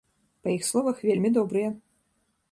Па 0.45 0.53
іх 0.53 0.63
словах, 0.69 1.03
вельмі 1.09 1.31
добрыя. 1.37 1.69